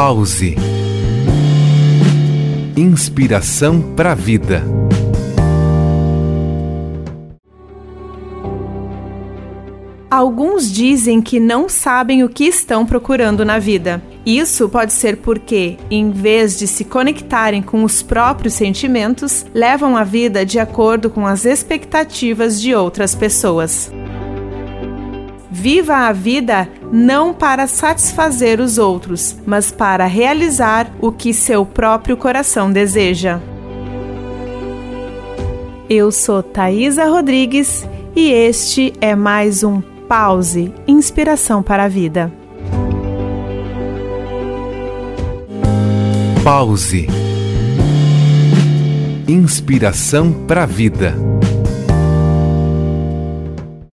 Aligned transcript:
Pause. 0.00 0.54
Inspiração 2.76 3.82
para 3.96 4.12
a 4.12 4.14
vida. 4.14 4.62
Alguns 10.08 10.70
dizem 10.70 11.20
que 11.20 11.40
não 11.40 11.68
sabem 11.68 12.22
o 12.22 12.28
que 12.28 12.44
estão 12.44 12.86
procurando 12.86 13.44
na 13.44 13.58
vida. 13.58 14.00
Isso 14.24 14.68
pode 14.68 14.92
ser 14.92 15.16
porque, 15.16 15.76
em 15.90 16.12
vez 16.12 16.56
de 16.56 16.68
se 16.68 16.84
conectarem 16.84 17.60
com 17.60 17.82
os 17.82 18.00
próprios 18.00 18.54
sentimentos, 18.54 19.44
levam 19.52 19.96
a 19.96 20.04
vida 20.04 20.46
de 20.46 20.60
acordo 20.60 21.10
com 21.10 21.26
as 21.26 21.44
expectativas 21.44 22.60
de 22.62 22.72
outras 22.72 23.16
pessoas. 23.16 23.90
Viva 25.60 26.06
a 26.06 26.12
vida 26.12 26.68
não 26.92 27.34
para 27.34 27.66
satisfazer 27.66 28.60
os 28.60 28.78
outros, 28.78 29.36
mas 29.44 29.72
para 29.72 30.06
realizar 30.06 30.88
o 31.00 31.10
que 31.10 31.34
seu 31.34 31.66
próprio 31.66 32.16
coração 32.16 32.70
deseja. 32.70 33.40
Eu 35.90 36.12
sou 36.12 36.44
Thaisa 36.44 37.06
Rodrigues 37.06 37.84
e 38.14 38.30
este 38.30 38.92
é 39.00 39.16
mais 39.16 39.64
um 39.64 39.80
Pause 40.08 40.72
Inspiração 40.86 41.60
para 41.60 41.84
a 41.84 41.88
Vida. 41.88 42.32
Pause. 46.44 47.08
Inspiração 49.26 50.32
para 50.46 50.62
a 50.62 50.66
vida. 50.66 51.37